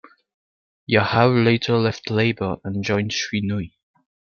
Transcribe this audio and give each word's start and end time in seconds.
Yahav 0.91 1.45
later 1.45 1.77
left 1.77 2.09
Labour 2.09 2.57
and 2.63 2.83
joined 2.83 3.11
Shinui. 3.11 3.73